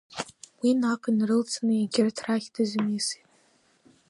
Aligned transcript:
Уи 0.61 0.71
наҟ 0.81 1.01
инарылаҵаны 1.09 1.73
егьырҭ 1.75 2.17
рахь 2.25 2.47
дызмиасит. 2.53 3.27